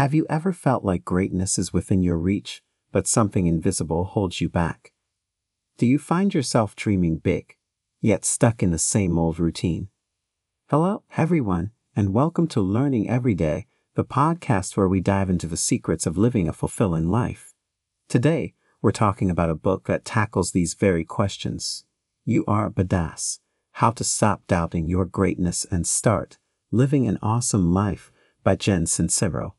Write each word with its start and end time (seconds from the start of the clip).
Have 0.00 0.14
you 0.14 0.24
ever 0.30 0.54
felt 0.54 0.82
like 0.82 1.04
greatness 1.04 1.58
is 1.58 1.74
within 1.74 2.02
your 2.02 2.16
reach, 2.16 2.62
but 2.90 3.06
something 3.06 3.46
invisible 3.46 4.04
holds 4.04 4.40
you 4.40 4.48
back? 4.48 4.94
Do 5.76 5.84
you 5.84 5.98
find 5.98 6.32
yourself 6.32 6.74
dreaming 6.74 7.18
big, 7.18 7.58
yet 8.00 8.24
stuck 8.24 8.62
in 8.62 8.70
the 8.70 8.78
same 8.78 9.18
old 9.18 9.38
routine? 9.38 9.88
Hello, 10.70 11.02
everyone, 11.18 11.72
and 11.94 12.14
welcome 12.14 12.46
to 12.46 12.62
Learning 12.62 13.10
Every 13.10 13.34
Day, 13.34 13.66
the 13.94 14.02
podcast 14.02 14.74
where 14.74 14.88
we 14.88 15.02
dive 15.02 15.28
into 15.28 15.46
the 15.46 15.58
secrets 15.58 16.06
of 16.06 16.16
living 16.16 16.48
a 16.48 16.54
fulfilling 16.54 17.10
life. 17.10 17.52
Today, 18.08 18.54
we're 18.80 18.92
talking 18.92 19.28
about 19.28 19.50
a 19.50 19.54
book 19.54 19.84
that 19.84 20.06
tackles 20.06 20.52
these 20.52 20.72
very 20.72 21.04
questions. 21.04 21.84
You 22.24 22.46
are 22.48 22.64
a 22.64 22.70
badass. 22.70 23.40
How 23.72 23.90
to 23.90 24.04
Stop 24.04 24.46
Doubting 24.46 24.88
Your 24.88 25.04
Greatness 25.04 25.66
and 25.70 25.86
Start 25.86 26.38
Living 26.70 27.06
an 27.06 27.18
Awesome 27.20 27.74
Life 27.74 28.10
by 28.42 28.56
Jen 28.56 28.86
Sincero. 28.86 29.52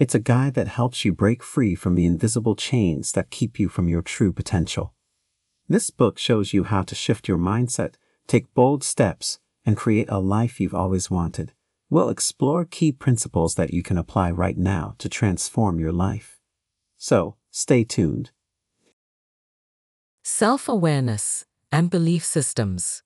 It's 0.00 0.14
a 0.14 0.18
guide 0.18 0.54
that 0.54 0.66
helps 0.66 1.04
you 1.04 1.12
break 1.12 1.42
free 1.42 1.74
from 1.74 1.94
the 1.94 2.06
invisible 2.06 2.56
chains 2.56 3.12
that 3.12 3.28
keep 3.28 3.60
you 3.60 3.68
from 3.68 3.86
your 3.86 4.00
true 4.00 4.32
potential. 4.32 4.94
This 5.68 5.90
book 5.90 6.18
shows 6.18 6.54
you 6.54 6.64
how 6.64 6.84
to 6.84 6.94
shift 6.94 7.28
your 7.28 7.36
mindset, 7.36 7.96
take 8.26 8.54
bold 8.54 8.82
steps, 8.82 9.40
and 9.66 9.76
create 9.76 10.08
a 10.08 10.18
life 10.18 10.58
you've 10.58 10.74
always 10.74 11.10
wanted. 11.10 11.52
We'll 11.90 12.08
explore 12.08 12.64
key 12.64 12.92
principles 12.92 13.56
that 13.56 13.74
you 13.74 13.82
can 13.82 13.98
apply 13.98 14.30
right 14.30 14.56
now 14.56 14.94
to 14.96 15.10
transform 15.10 15.78
your 15.78 15.92
life. 15.92 16.40
So, 16.96 17.36
stay 17.50 17.84
tuned. 17.84 18.30
Self 20.24 20.66
awareness 20.66 21.44
and 21.70 21.90
belief 21.90 22.24
systems. 22.24 23.02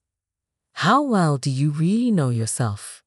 How 0.74 1.02
well 1.02 1.38
do 1.38 1.50
you 1.50 1.72
really 1.72 2.12
know 2.12 2.28
yourself? 2.28 3.03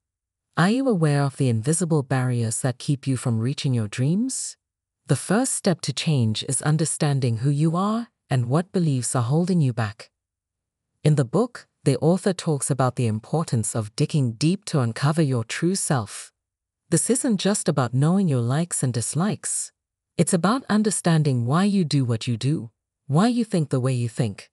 Are 0.58 0.72
you 0.72 0.90
aware 0.90 1.22
of 1.22 1.38
the 1.38 1.50
invisible 1.50 2.02
barriers 2.02 2.62
that 2.62 2.80
keep 2.80 3.06
you 3.06 3.16
from 3.16 3.38
reaching 3.38 3.76
your 3.76 3.88
dreams? 3.88 4.58
The 5.06 5.16
first 5.16 5.54
step 5.54 5.82
to 5.82 5.94
change 5.94 6.44
is 6.50 6.64
understanding 6.64 7.38
who 7.38 7.52
you 7.52 7.76
are 7.76 8.08
and 8.28 8.48
what 8.48 8.72
beliefs 8.72 9.16
are 9.16 9.22
holding 9.22 9.62
you 9.62 9.72
back. 9.72 10.10
In 11.04 11.14
the 11.14 11.24
book, 11.24 11.68
the 11.84 12.00
author 12.00 12.34
talks 12.34 12.72
about 12.72 12.96
the 12.96 13.06
importance 13.06 13.76
of 13.76 13.96
digging 13.96 14.32
deep 14.32 14.66
to 14.66 14.80
uncover 14.80 15.22
your 15.22 15.44
true 15.44 15.76
self. 15.76 16.32
This 16.90 17.12
isn't 17.12 17.38
just 17.38 17.70
about 17.70 17.94
knowing 17.94 18.28
your 18.28 18.42
likes 18.42 18.82
and 18.82 18.92
dislikes. 18.92 19.72
It's 20.18 20.34
about 20.34 20.66
understanding 20.70 21.46
why 21.46 21.66
you 21.66 21.86
do 21.86 22.04
what 22.04 22.26
you 22.28 22.36
do, 22.36 22.72
why 23.06 23.28
you 23.28 23.46
think 23.46 23.70
the 23.70 23.80
way 23.80 23.94
you 23.94 24.10
think. 24.10 24.50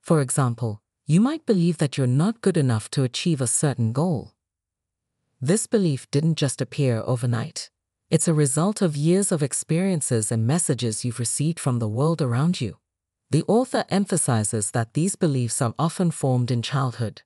For 0.00 0.20
example, 0.20 0.80
you 1.06 1.20
might 1.20 1.44
believe 1.44 1.78
that 1.78 1.98
you're 1.98 2.06
not 2.06 2.40
good 2.40 2.56
enough 2.56 2.88
to 2.92 3.02
achieve 3.02 3.40
a 3.40 3.48
certain 3.48 3.92
goal. 3.92 4.34
This 5.42 5.66
belief 5.66 6.10
didn't 6.10 6.34
just 6.34 6.60
appear 6.60 7.02
overnight. 7.06 7.70
It's 8.10 8.28
a 8.28 8.34
result 8.34 8.82
of 8.82 8.94
years 8.94 9.32
of 9.32 9.42
experiences 9.42 10.30
and 10.30 10.46
messages 10.46 11.02
you've 11.02 11.18
received 11.18 11.58
from 11.58 11.78
the 11.78 11.88
world 11.88 12.20
around 12.20 12.60
you. 12.60 12.76
The 13.30 13.44
author 13.48 13.86
emphasizes 13.88 14.72
that 14.72 14.92
these 14.92 15.16
beliefs 15.16 15.62
are 15.62 15.74
often 15.78 16.10
formed 16.10 16.50
in 16.50 16.60
childhood. 16.60 17.22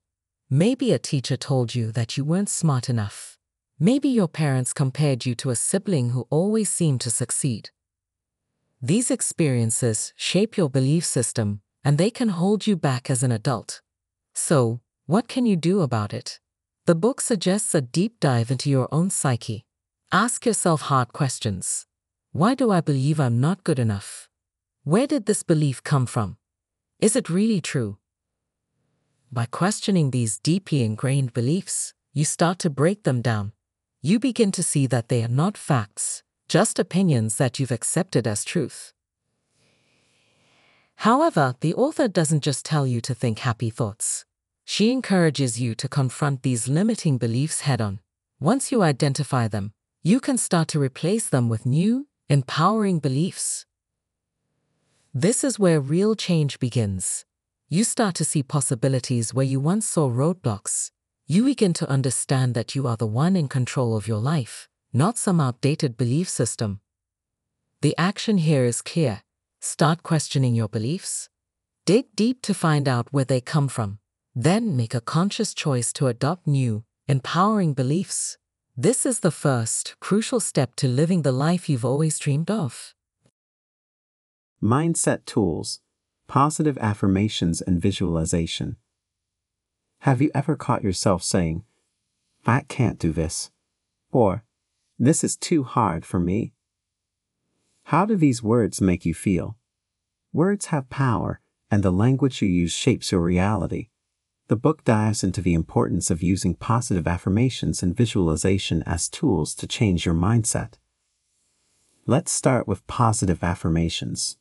Maybe 0.49 0.93
a 0.93 0.99
teacher 0.99 1.37
told 1.37 1.75
you 1.75 1.91
that 1.91 2.17
you 2.17 2.25
weren't 2.25 2.49
smart 2.49 2.89
enough. 2.89 3.37
Maybe 3.81 4.11
your 4.11 4.29
parents 4.29 4.73
compared 4.73 5.27
you 5.27 5.35
to 5.37 5.51
a 5.51 5.57
sibling 5.57 6.11
who 6.11 6.29
always 6.31 6.71
seemed 6.71 7.01
to 7.01 7.11
succeed. 7.11 7.71
These 8.81 9.11
experiences 9.11 10.13
shape 10.15 10.57
your 10.57 10.71
belief 10.71 11.05
system, 11.05 11.63
and 11.83 11.99
they 11.99 12.11
can 12.11 12.29
hold 12.29 12.65
you 12.67 12.77
back 12.77 13.11
as 13.11 13.25
an 13.25 13.33
adult. 13.33 13.81
So, 14.35 14.81
what 15.07 15.27
can 15.27 15.47
you 15.47 15.57
do 15.57 15.81
about 15.81 16.15
it? 16.15 16.39
The 16.87 16.95
book 16.95 17.23
suggests 17.23 17.75
a 17.75 17.81
deep 17.81 18.21
dive 18.21 18.51
into 18.51 18.69
your 18.69 18.89
own 18.93 19.09
psyche. 19.09 19.65
Ask 20.13 20.45
yourself 20.45 20.83
hard 20.83 21.15
questions. 21.15 21.87
Why 22.33 22.55
do 22.55 22.71
I 22.71 22.83
believe 22.83 23.19
I'm 23.19 23.41
not 23.41 23.65
good 23.65 23.79
enough? 23.79 24.29
Where 24.83 25.07
did 25.07 25.25
this 25.25 25.43
belief 25.43 25.83
come 25.83 26.05
from? 26.05 26.37
Is 27.01 27.17
it 27.17 27.31
really 27.31 27.63
true? 27.63 27.97
By 29.33 29.47
questioning 29.47 30.11
these 30.11 30.39
deeply 30.39 30.83
ingrained 30.83 31.33
beliefs, 31.33 31.95
you 32.13 32.27
start 32.27 32.59
to 32.59 32.69
break 32.69 33.05
them 33.05 33.23
down. 33.23 33.53
You 34.03 34.19
begin 34.19 34.53
to 34.53 34.63
see 34.63 34.87
that 34.89 35.09
they 35.09 35.25
are 35.25 35.29
not 35.29 35.57
facts, 35.57 36.23
just 36.51 36.79
opinions 36.79 37.39
that 37.39 37.59
you've 37.59 37.73
accepted 37.73 38.27
as 38.27 38.45
truth. 38.45 38.93
However, 40.97 41.55
the 41.61 41.73
author 41.73 42.09
doesn't 42.09 42.45
just 42.45 42.67
tell 42.67 42.87
you 42.87 43.01
to 43.01 43.15
think 43.15 43.39
happy 43.39 43.71
thoughts. 43.71 44.27
She 44.65 44.91
encourages 44.91 45.61
you 45.61 45.75
to 45.75 45.89
confront 45.89 46.43
these 46.43 46.69
limiting 46.69 47.19
beliefs 47.19 47.61
head 47.63 47.81
on. 47.81 48.01
Once 48.41 48.73
you 48.73 48.83
identify 48.83 49.47
them, 49.49 49.73
you 50.03 50.21
can 50.21 50.37
start 50.37 50.69
to 50.69 50.79
replace 50.79 51.29
them 51.29 51.49
with 51.49 51.67
new, 51.67 52.09
empowering 52.29 52.99
beliefs. 52.99 53.67
This 55.13 55.45
is 55.45 55.59
where 55.59 55.81
real 55.81 56.15
change 56.15 56.59
begins. 56.59 57.25
You 57.69 57.85
start 57.85 58.15
to 58.17 58.25
see 58.25 58.43
possibilities 58.43 59.33
where 59.33 59.47
you 59.47 59.61
once 59.61 59.87
saw 59.87 60.09
roadblocks. 60.11 60.91
You 61.27 61.45
begin 61.45 61.73
to 61.75 61.89
understand 61.89 62.55
that 62.55 62.75
you 62.75 62.87
are 62.87 62.97
the 62.97 63.07
one 63.07 63.37
in 63.37 63.49
control 63.49 63.97
of 63.97 64.09
your 64.09 64.19
life, 64.19 64.69
not 64.93 65.17
some 65.17 65.41
outdated 65.41 65.97
belief 65.97 66.29
system. 66.29 66.81
The 67.81 67.95
action 67.97 68.39
here 68.39 68.65
is 68.65 68.83
clear. 68.83 69.23
Start 69.61 70.03
questioning 70.03 70.55
your 70.55 70.69
beliefs. 70.69 71.29
Dig 71.87 72.07
deep 72.15 72.43
to 72.43 72.55
find 72.55 72.89
out 72.89 73.13
where 73.13 73.25
they 73.25 73.41
come 73.41 73.69
from. 73.69 73.99
Then 74.37 74.77
make 74.77 74.95
a 74.95 75.01
conscious 75.01 75.55
choice 75.55 75.93
to 75.93 76.09
adopt 76.09 76.49
new, 76.49 76.83
empowering 77.07 77.73
beliefs. 77.73 78.37
This 78.77 79.07
is 79.07 79.21
the 79.21 79.31
first, 79.31 79.95
crucial 80.01 80.41
step 80.41 80.75
to 80.77 80.89
living 80.89 81.23
the 81.23 81.31
life 81.31 81.69
you've 81.69 81.85
always 81.85 82.19
dreamed 82.19 82.51
of. 82.51 82.95
Mindset 84.61 85.25
Tools 85.25 85.81
Positive 86.27 86.77
Affirmations 86.79 87.61
and 87.61 87.81
Visualization. 87.81 88.77
Have 90.01 90.21
you 90.21 90.33
ever 90.35 90.57
caught 90.57 90.83
yourself 90.83 91.23
saying, 91.23 91.63
I 92.45 92.63
can't 92.63 92.99
do 92.99 93.13
this? 93.13 93.53
Or, 94.11 94.43
this 94.99 95.23
is 95.23 95.37
too 95.37 95.63
hard 95.63 96.05
for 96.05 96.19
me? 96.19 96.55
How 97.85 98.05
do 98.05 98.17
these 98.17 98.43
words 98.43 98.81
make 98.81 99.05
you 99.05 99.15
feel? 99.15 99.59
Words 100.33 100.67
have 100.67 100.91
power, 100.91 101.41
and 101.71 101.85
the 101.85 101.93
language 101.93 102.43
you 102.43 102.49
use 102.49 102.73
shapes 102.73 103.13
your 103.13 103.21
reality. 103.21 103.91
The 104.49 104.57
book 104.57 104.85
dives 104.85 105.25
into 105.25 105.41
the 105.41 105.55
importance 105.55 106.11
of 106.11 106.23
using 106.23 106.55
positive 106.55 107.07
affirmations 107.07 107.83
and 107.83 107.97
visualization 107.97 108.83
as 108.83 109.09
tools 109.09 109.55
to 109.55 109.67
change 109.67 110.05
your 110.05 110.15
mindset. 110.15 110.75
Let's 112.07 112.31
start 112.31 112.69
with 112.69 112.87
positive 112.87 113.43
affirmations. 113.43 114.37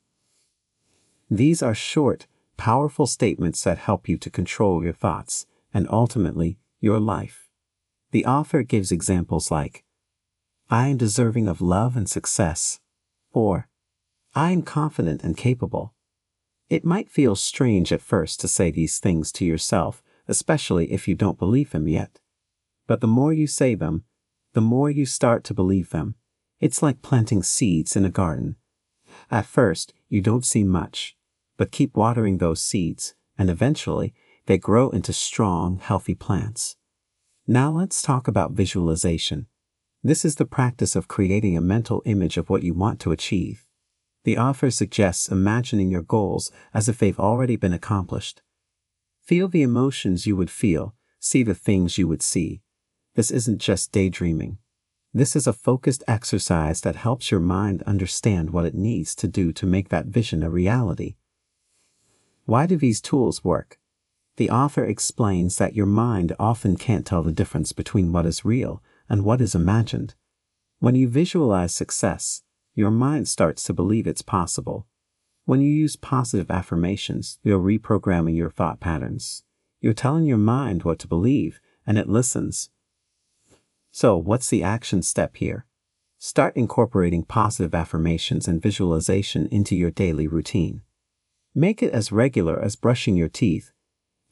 These 1.31 1.63
are 1.63 1.73
short, 1.73 2.27
powerful 2.57 3.07
statements 3.07 3.63
that 3.63 3.77
help 3.77 4.09
you 4.09 4.17
to 4.17 4.29
control 4.29 4.83
your 4.83 4.91
thoughts 4.91 5.45
and 5.73 5.87
ultimately 5.89 6.59
your 6.81 6.99
life. 6.99 7.47
The 8.11 8.25
author 8.25 8.61
gives 8.61 8.91
examples 8.91 9.49
like, 9.49 9.85
I 10.69 10.89
am 10.89 10.97
deserving 10.97 11.47
of 11.47 11.61
love 11.61 11.95
and 11.95 12.09
success, 12.09 12.81
or 13.31 13.69
I 14.35 14.51
am 14.51 14.63
confident 14.63 15.23
and 15.23 15.37
capable. 15.37 15.93
It 16.73 16.83
might 16.83 17.07
feel 17.07 17.35
strange 17.35 17.93
at 17.93 18.01
first 18.01 18.39
to 18.39 18.47
say 18.47 18.71
these 18.71 18.97
things 18.97 19.31
to 19.33 19.45
yourself, 19.45 20.01
especially 20.27 20.91
if 20.91 21.07
you 21.07 21.13
don't 21.13 21.37
believe 21.37 21.69
them 21.69 21.87
yet. 21.87 22.19
But 22.87 22.99
the 22.99 23.05
more 23.05 23.31
you 23.31 23.45
say 23.45 23.75
them, 23.75 24.05
the 24.53 24.61
more 24.61 24.89
you 24.89 25.05
start 25.05 25.43
to 25.43 25.53
believe 25.53 25.91
them. 25.91 26.15
It's 26.59 26.81
like 26.81 27.03
planting 27.03 27.43
seeds 27.43 27.95
in 27.95 28.05
a 28.05 28.09
garden. 28.09 28.55
At 29.29 29.45
first, 29.45 29.93
you 30.09 30.19
don't 30.19 30.43
see 30.43 30.63
much, 30.63 31.15
but 31.57 31.71
keep 31.71 31.95
watering 31.95 32.39
those 32.39 32.63
seeds, 32.63 33.13
and 33.37 33.51
eventually, 33.51 34.15
they 34.47 34.57
grow 34.57 34.89
into 34.89 35.13
strong, 35.13 35.77
healthy 35.77 36.15
plants. 36.15 36.75
Now 37.45 37.69
let's 37.69 38.01
talk 38.01 38.27
about 38.27 38.53
visualization. 38.53 39.45
This 40.01 40.25
is 40.25 40.37
the 40.37 40.45
practice 40.45 40.95
of 40.95 41.07
creating 41.07 41.55
a 41.55 41.61
mental 41.61 42.01
image 42.05 42.35
of 42.35 42.49
what 42.49 42.63
you 42.63 42.73
want 42.73 42.99
to 43.01 43.11
achieve. 43.11 43.63
The 44.23 44.37
author 44.37 44.71
suggests 44.71 45.29
imagining 45.29 45.91
your 45.91 46.01
goals 46.01 46.51
as 46.73 46.87
if 46.87 46.97
they've 46.97 47.19
already 47.19 47.55
been 47.55 47.73
accomplished. 47.73 48.41
Feel 49.21 49.47
the 49.47 49.61
emotions 49.61 50.25
you 50.25 50.35
would 50.35 50.49
feel, 50.49 50.95
see 51.19 51.43
the 51.43 51.55
things 51.55 51.97
you 51.97 52.07
would 52.07 52.21
see. 52.21 52.61
This 53.15 53.31
isn't 53.31 53.59
just 53.59 53.91
daydreaming. 53.91 54.57
This 55.13 55.35
is 55.35 55.45
a 55.45 55.53
focused 55.53 56.03
exercise 56.07 56.81
that 56.81 56.95
helps 56.95 57.29
your 57.29 57.39
mind 57.39 57.83
understand 57.83 58.49
what 58.49 58.65
it 58.65 58.73
needs 58.73 59.13
to 59.15 59.27
do 59.27 59.51
to 59.53 59.65
make 59.65 59.89
that 59.89 60.07
vision 60.07 60.41
a 60.41 60.49
reality. 60.49 61.15
Why 62.45 62.65
do 62.65 62.77
these 62.77 62.99
tools 62.99 63.43
work? 63.43 63.77
The 64.37 64.49
author 64.49 64.83
explains 64.83 65.57
that 65.57 65.75
your 65.75 65.85
mind 65.85 66.35
often 66.39 66.75
can't 66.75 67.05
tell 67.05 67.21
the 67.21 67.31
difference 67.31 67.71
between 67.73 68.11
what 68.11 68.25
is 68.25 68.43
real 68.43 68.81
and 69.07 69.23
what 69.23 69.39
is 69.39 69.53
imagined. 69.53 70.15
When 70.79 70.95
you 70.95 71.07
visualize 71.07 71.75
success, 71.75 72.41
your 72.75 72.91
mind 72.91 73.27
starts 73.27 73.63
to 73.63 73.73
believe 73.73 74.07
it's 74.07 74.21
possible. 74.21 74.87
When 75.45 75.61
you 75.61 75.71
use 75.71 75.95
positive 75.95 76.49
affirmations, 76.49 77.37
you're 77.43 77.59
reprogramming 77.59 78.35
your 78.35 78.49
thought 78.49 78.79
patterns. 78.79 79.43
You're 79.81 79.93
telling 79.93 80.25
your 80.25 80.37
mind 80.37 80.83
what 80.83 80.99
to 80.99 81.07
believe, 81.07 81.59
and 81.85 81.97
it 81.97 82.07
listens. 82.07 82.69
So, 83.91 84.17
what's 84.17 84.49
the 84.49 84.63
action 84.63 85.01
step 85.01 85.35
here? 85.35 85.65
Start 86.17 86.55
incorporating 86.55 87.25
positive 87.25 87.75
affirmations 87.75 88.47
and 88.47 88.61
visualization 88.61 89.47
into 89.47 89.75
your 89.75 89.91
daily 89.91 90.25
routine. 90.25 90.81
Make 91.53 91.83
it 91.83 91.93
as 91.93 92.11
regular 92.11 92.59
as 92.59 92.77
brushing 92.77 93.17
your 93.17 93.27
teeth. 93.27 93.71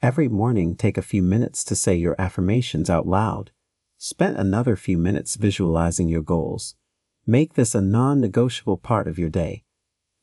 Every 0.02 0.30
morning, 0.30 0.76
take 0.76 0.98
a 0.98 1.04
few 1.04 1.22
minutes 1.22 1.64
to 1.66 1.76
say 1.76 1.94
your 1.96 2.16
affirmations 2.18 2.90
out 2.90 3.06
loud. 3.06 3.52
Spend 3.98 4.38
another 4.38 4.76
few 4.76 4.98
minutes 4.98 5.36
visualizing 5.36 6.08
your 6.08 6.24
goals. 6.24 6.76
Make 7.28 7.54
this 7.54 7.76
a 7.76 7.82
non 7.82 8.20
negotiable 8.20 8.78
part 8.78 9.08
of 9.08 9.20
your 9.20 9.30
day. 9.30 9.64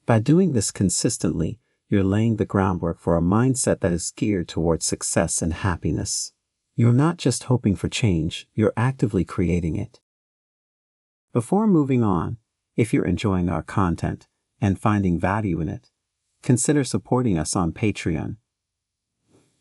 By 0.04 0.18
doing 0.18 0.52
this 0.52 0.70
consistently, 0.70 1.60
you're 1.88 2.02
laying 2.04 2.36
the 2.36 2.44
groundwork 2.44 2.98
for 2.98 3.16
a 3.16 3.22
mindset 3.22 3.80
that 3.80 3.92
is 3.92 4.12
geared 4.16 4.48
towards 4.48 4.84
success 4.84 5.40
and 5.40 5.54
happiness. 5.54 6.32
You're 6.74 6.92
not 6.92 7.16
just 7.16 7.44
hoping 7.44 7.76
for 7.76 7.88
change, 7.88 8.48
you're 8.54 8.72
actively 8.76 9.24
creating 9.24 9.76
it. 9.76 10.00
Before 11.32 11.66
moving 11.66 12.02
on, 12.02 12.38
if 12.76 12.94
you're 12.94 13.04
enjoying 13.04 13.48
our 13.48 13.62
content 13.62 14.26
and 14.60 14.78
finding 14.78 15.20
value 15.20 15.60
in 15.60 15.68
it, 15.68 15.90
consider 16.42 16.84
supporting 16.84 17.38
us 17.38 17.54
on 17.54 17.72
Patreon. 17.72 18.36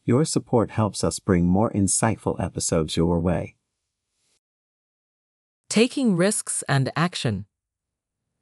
Your 0.06 0.26
support 0.26 0.72
helps 0.72 1.04
us 1.04 1.20
bring 1.20 1.46
more 1.46 1.72
insightful 1.72 2.42
episodes 2.42 2.96
your 2.96 3.20
way. 3.20 3.57
Taking 5.70 6.16
risks 6.16 6.64
and 6.70 6.90
action. 6.96 7.46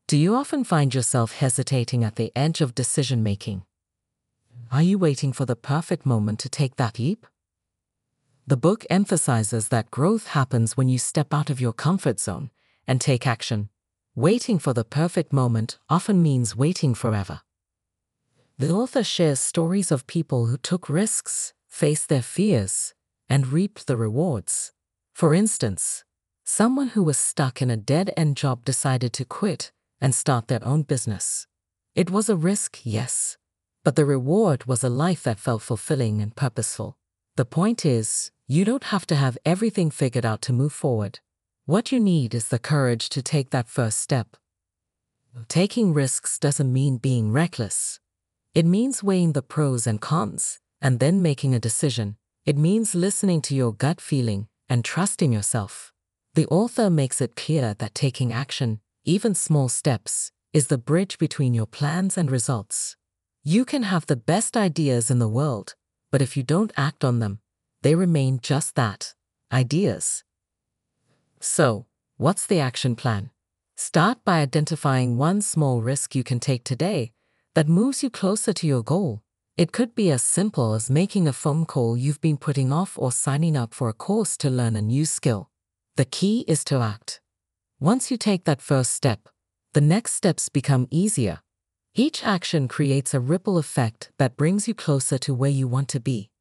Do 0.07 0.15
you 0.15 0.35
often 0.35 0.63
find 0.63 0.93
yourself 0.93 1.31
hesitating 1.31 2.03
at 2.03 2.17
the 2.17 2.31
edge 2.35 2.61
of 2.61 2.75
decision 2.75 3.23
making? 3.23 3.63
Are 4.71 4.83
you 4.83 4.99
waiting 4.99 5.33
for 5.33 5.43
the 5.43 5.55
perfect 5.55 6.05
moment 6.05 6.37
to 6.41 6.49
take 6.49 6.75
that 6.75 6.99
leap? 6.99 7.25
The 8.45 8.57
book 8.57 8.85
emphasizes 8.91 9.69
that 9.69 9.89
growth 9.89 10.27
happens 10.27 10.77
when 10.77 10.87
you 10.87 10.99
step 10.99 11.33
out 11.33 11.49
of 11.49 11.59
your 11.59 11.73
comfort 11.73 12.19
zone 12.19 12.51
and 12.87 13.01
take 13.01 13.25
action. 13.25 13.69
Waiting 14.13 14.59
for 14.59 14.73
the 14.73 14.85
perfect 14.85 15.33
moment 15.33 15.79
often 15.89 16.21
means 16.21 16.55
waiting 16.55 16.93
forever. 16.93 17.41
The 18.59 18.69
author 18.69 19.03
shares 19.03 19.39
stories 19.39 19.91
of 19.91 20.05
people 20.05 20.45
who 20.45 20.57
took 20.57 20.87
risks, 20.87 21.53
faced 21.67 22.07
their 22.07 22.21
fears, 22.21 22.93
and 23.27 23.47
reaped 23.47 23.87
the 23.87 23.97
rewards. 23.97 24.71
For 25.11 25.33
instance, 25.33 26.04
someone 26.45 26.89
who 26.89 27.01
was 27.01 27.17
stuck 27.17 27.61
in 27.61 27.71
a 27.71 27.75
dead 27.77 28.13
end 28.15 28.37
job 28.37 28.63
decided 28.63 29.11
to 29.11 29.25
quit 29.25 29.71
and 29.99 30.13
start 30.13 30.47
their 30.47 30.63
own 30.63 30.83
business. 30.83 31.47
It 31.95 32.11
was 32.11 32.29
a 32.29 32.35
risk, 32.35 32.81
yes, 32.83 33.37
but 33.83 33.95
the 33.95 34.05
reward 34.05 34.65
was 34.65 34.83
a 34.83 34.89
life 34.89 35.23
that 35.23 35.39
felt 35.39 35.63
fulfilling 35.63 36.21
and 36.21 36.35
purposeful. 36.35 36.97
The 37.35 37.45
point 37.45 37.85
is, 37.85 38.31
you 38.47 38.63
don't 38.63 38.85
have 38.85 39.07
to 39.07 39.15
have 39.15 39.39
everything 39.43 39.89
figured 39.89 40.25
out 40.25 40.41
to 40.43 40.53
move 40.53 40.71
forward. 40.71 41.19
What 41.65 41.91
you 41.91 41.99
need 41.99 42.35
is 42.35 42.49
the 42.49 42.59
courage 42.59 43.09
to 43.09 43.23
take 43.23 43.49
that 43.49 43.67
first 43.67 43.99
step. 43.99 44.37
Taking 45.47 45.93
risks 45.93 46.37
doesn't 46.37 46.71
mean 46.71 46.97
being 46.97 47.31
reckless. 47.31 47.99
It 48.53 48.65
means 48.65 49.03
weighing 49.03 49.33
the 49.33 49.41
pros 49.41 49.87
and 49.87 49.99
cons 49.99 50.59
and 50.79 50.99
then 50.99 51.21
making 51.23 51.55
a 51.55 51.59
decision. 51.59 52.17
It 52.45 52.55
means 52.55 52.93
listening 52.93 53.41
to 53.43 53.55
your 53.55 53.73
gut 53.73 53.99
feeling 53.99 54.47
and 54.69 54.85
trusting 54.85 55.33
yourself. 55.33 55.91
The 56.35 56.47
author 56.47 56.89
makes 56.89 57.21
it 57.21 57.37
clear 57.37 57.75
that 57.75 57.95
taking 57.95 58.33
action, 58.33 58.81
even 59.05 59.33
small 59.33 59.69
steps, 59.69 60.33
is 60.51 60.67
the 60.67 60.77
bridge 60.77 61.17
between 61.17 61.53
your 61.53 61.65
plans 61.65 62.17
and 62.17 62.29
results. 62.29 62.97
You 63.45 63.63
can 63.63 63.83
have 63.83 64.05
the 64.05 64.17
best 64.17 64.57
ideas 64.57 65.09
in 65.09 65.19
the 65.19 65.29
world, 65.29 65.75
but 66.11 66.21
if 66.21 66.35
you 66.35 66.43
don't 66.43 66.73
act 66.75 67.05
on 67.05 67.19
them, 67.19 67.39
they 67.83 67.95
remain 67.95 68.41
just 68.41 68.75
that 68.75 69.13
ideas. 69.49 70.25
So, 71.39 71.85
what's 72.17 72.45
the 72.45 72.59
action 72.59 72.97
plan? 72.97 73.29
Start 73.77 74.17
by 74.25 74.41
identifying 74.41 75.17
one 75.17 75.41
small 75.41 75.81
risk 75.81 76.15
you 76.15 76.23
can 76.25 76.41
take 76.41 76.65
today 76.65 77.13
that 77.53 77.69
moves 77.69 78.03
you 78.03 78.09
closer 78.09 78.51
to 78.51 78.67
your 78.67 78.83
goal. 78.83 79.21
It 79.55 79.71
could 79.71 79.95
be 79.95 80.11
as 80.11 80.21
simple 80.21 80.73
as 80.73 80.89
making 80.89 81.29
a 81.29 81.33
phone 81.33 81.65
call 81.65 81.95
you've 81.95 82.19
been 82.19 82.35
putting 82.35 82.73
off 82.73 82.97
or 82.97 83.13
signing 83.13 83.55
up 83.55 83.73
for 83.73 83.87
a 83.87 83.93
course 83.93 84.35
to 84.37 84.49
learn 84.49 84.75
a 84.75 84.81
new 84.81 85.05
skill. 85.05 85.49
The 85.97 86.05
key 86.05 86.43
is 86.45 86.65
to 86.65 86.81
act. 86.81 87.21
Once 87.79 88.11
you 88.11 88.17
take 88.17 88.43
that 88.43 88.61
first 88.61 88.91
step, 88.91 89.29
the 89.73 89.79
next 89.79 90.11
steps 90.13 90.49
become 90.49 90.89
easier. 90.91 91.39
Each 91.93 92.25
action 92.25 92.67
creates 92.67 93.13
a 93.13 93.21
ripple 93.21 93.57
effect 93.57 94.11
that 94.17 94.35
brings 94.35 94.67
you 94.67 94.73
closer 94.73 95.17
to 95.19 95.33
where 95.33 95.49
you 95.49 95.69
want 95.69 95.87
to 95.89 96.01
be. 96.01 96.31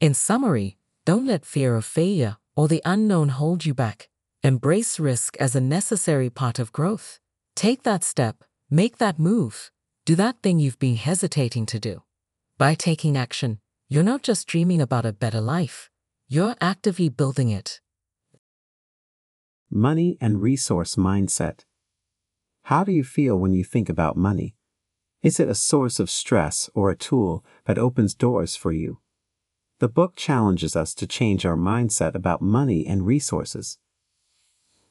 In 0.00 0.12
summary, 0.12 0.76
don't 1.04 1.24
let 1.24 1.46
fear 1.46 1.76
of 1.76 1.84
failure 1.84 2.38
or 2.56 2.66
the 2.66 2.82
unknown 2.84 3.28
hold 3.28 3.64
you 3.64 3.74
back. 3.74 4.08
Embrace 4.42 4.98
risk 4.98 5.36
as 5.38 5.54
a 5.54 5.60
necessary 5.60 6.28
part 6.28 6.58
of 6.58 6.72
growth. 6.72 7.20
Take 7.54 7.84
that 7.84 8.02
step, 8.02 8.42
make 8.70 8.98
that 8.98 9.20
move, 9.20 9.70
do 10.04 10.16
that 10.16 10.42
thing 10.42 10.58
you've 10.58 10.80
been 10.80 10.96
hesitating 10.96 11.66
to 11.66 11.78
do. 11.78 12.02
By 12.58 12.74
taking 12.74 13.16
action, 13.16 13.60
you're 13.88 14.02
not 14.02 14.22
just 14.22 14.48
dreaming 14.48 14.80
about 14.80 15.06
a 15.06 15.12
better 15.12 15.40
life, 15.40 15.90
you're 16.28 16.56
actively 16.60 17.08
building 17.08 17.50
it. 17.50 17.80
Money 19.70 20.16
and 20.20 20.40
resource 20.40 20.94
mindset. 20.94 21.64
How 22.62 22.84
do 22.84 22.92
you 22.92 23.02
feel 23.02 23.36
when 23.36 23.52
you 23.52 23.64
think 23.64 23.88
about 23.88 24.16
money? 24.16 24.54
Is 25.22 25.40
it 25.40 25.48
a 25.48 25.56
source 25.56 25.98
of 25.98 26.08
stress 26.08 26.70
or 26.72 26.88
a 26.88 26.96
tool 26.96 27.44
that 27.64 27.78
opens 27.78 28.14
doors 28.14 28.54
for 28.54 28.70
you? 28.70 29.00
The 29.80 29.88
book 29.88 30.14
challenges 30.14 30.76
us 30.76 30.94
to 30.94 31.06
change 31.06 31.44
our 31.44 31.56
mindset 31.56 32.14
about 32.14 32.40
money 32.40 32.86
and 32.86 33.04
resources. 33.04 33.78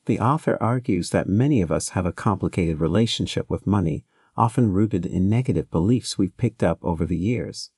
The 0.06 0.19
author 0.19 0.57
argues 0.62 1.10
that 1.12 1.30
many 1.30 1.62
of 1.62 1.72
us 1.72 1.89
have 1.89 2.06
a 2.06 2.12
complicated 2.12 2.80
relationship 2.80 3.50
with 3.50 3.66
money 3.66 4.06
often 4.38 4.74
rooted 4.74 5.06
in 5.06 5.30
negative 5.30 5.72
beliefs 5.72 6.18
we've 6.18 6.36
picked 6.36 6.62
up 6.62 6.80
over 6.83 7.06
the 7.06 7.18
years. 7.18 7.72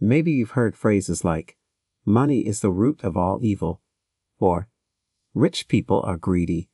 Maybe 0.00 0.30
you've 0.30 0.52
heard 0.52 0.76
phrases 0.76 1.24
like, 1.24 1.56
money 2.04 2.46
is 2.46 2.60
the 2.60 2.70
root 2.70 3.02
of 3.02 3.16
all 3.16 3.40
evil, 3.42 3.82
or 4.38 4.68
rich 5.36 5.68
people 5.68 6.00
are 6.06 6.16
greedy. 6.16 6.70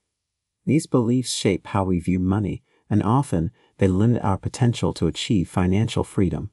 These 0.64 0.86
beliefs 0.86 1.34
shape 1.34 1.66
how 1.68 1.84
we 1.84 1.98
view 1.98 2.20
money, 2.20 2.62
and 2.88 3.02
often 3.02 3.50
they 3.78 3.88
limit 3.88 4.22
our 4.22 4.38
potential 4.38 4.92
to 4.94 5.08
achieve 5.08 5.48
financial 5.48 6.04
freedom. 6.04 6.50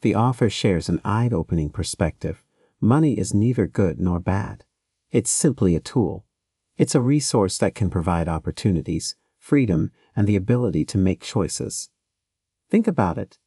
The 0.00 0.16
author 0.16 0.50
shares 0.50 0.88
an 0.88 1.00
eye 1.04 1.30
opening 1.32 1.70
perspective. 1.70 2.42
Money 2.80 3.16
is 3.16 3.32
neither 3.32 3.66
good 3.68 4.00
nor 4.00 4.18
bad. 4.18 4.64
It's 5.12 5.30
simply 5.30 5.76
a 5.76 5.80
tool. 5.80 6.26
It's 6.76 6.96
a 6.96 7.00
resource 7.00 7.58
that 7.58 7.76
can 7.76 7.90
provide 7.90 8.28
opportunities, 8.28 9.14
freedom, 9.38 9.92
and 10.16 10.26
the 10.26 10.36
ability 10.36 10.84
to 10.86 10.98
make 10.98 11.22
choices. 11.22 11.90
Think 12.68 12.88
about 12.88 13.18
it. 13.18 13.38